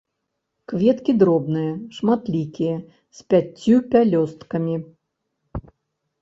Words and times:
Кветкі 0.71 1.13
дробныя, 1.23 1.73
шматлікія, 1.97 2.75
з 3.19 3.27
пяццю 3.35 3.75
пялёсткамі. 3.93 4.75